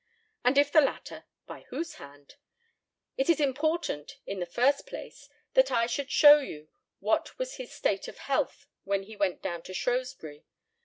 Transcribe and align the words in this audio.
and 0.43 0.57
if 0.57 0.71
the 0.71 0.81
latter, 0.81 1.25
by 1.45 1.59
whose 1.69 1.93
hand? 2.01 2.33
It 3.17 3.29
is 3.29 3.39
important, 3.39 4.17
in 4.25 4.39
the 4.39 4.47
first 4.47 4.87
place, 4.87 5.29
that 5.53 5.71
I 5.71 5.85
should 5.85 6.09
show 6.09 6.39
you 6.39 6.69
what 6.99 7.37
was 7.37 7.57
his 7.57 7.71
state 7.71 8.07
of 8.07 8.17
health 8.17 8.65
when 8.83 9.03
he 9.03 9.15
went 9.15 9.43
down 9.43 9.61
to 9.61 9.75
Shrewsbury. 9.75 10.47